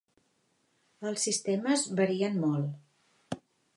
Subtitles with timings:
[1.11, 3.43] Els sistemes varien molt.